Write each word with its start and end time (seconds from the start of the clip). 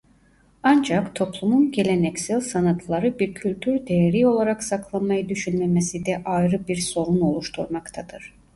Ancak 0.63 1.15
toplumun 1.15 1.71
geleneksel 1.71 2.41
sanatları 2.41 3.19
bir 3.19 3.33
kültür 3.33 3.87
değeri 3.87 4.27
olarak 4.27 4.63
saklamayı 4.63 5.29
düşünmemesi 5.29 6.05
de 6.05 6.21
ayrı 6.25 6.67
bir 6.67 6.75
sorun 6.75 7.21
oluşturmaktadır. 7.21 8.33